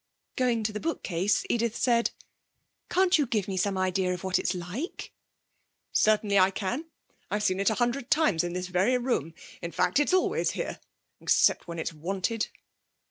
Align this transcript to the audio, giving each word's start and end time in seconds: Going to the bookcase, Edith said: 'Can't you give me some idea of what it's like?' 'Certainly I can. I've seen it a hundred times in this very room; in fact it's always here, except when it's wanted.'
Going 0.35 0.63
to 0.63 0.73
the 0.73 0.79
bookcase, 0.79 1.43
Edith 1.47 1.75
said: 1.75 2.09
'Can't 2.89 3.19
you 3.19 3.27
give 3.27 3.47
me 3.47 3.55
some 3.55 3.77
idea 3.77 4.11
of 4.15 4.23
what 4.23 4.39
it's 4.39 4.55
like?' 4.55 5.13
'Certainly 5.93 6.39
I 6.39 6.49
can. 6.49 6.85
I've 7.29 7.43
seen 7.43 7.59
it 7.59 7.69
a 7.69 7.75
hundred 7.75 8.09
times 8.09 8.43
in 8.43 8.53
this 8.53 8.65
very 8.65 8.97
room; 8.97 9.35
in 9.61 9.71
fact 9.71 9.99
it's 9.99 10.11
always 10.11 10.53
here, 10.53 10.79
except 11.19 11.67
when 11.67 11.77
it's 11.77 11.93
wanted.' 11.93 12.47